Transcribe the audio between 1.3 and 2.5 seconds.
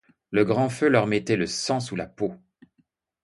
le sang sous la peau.